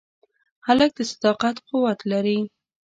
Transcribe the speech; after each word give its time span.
هلک 0.67 0.91
د 0.97 0.99
صداقت 1.11 1.55
قوت 1.67 1.99
لري. 2.11 2.39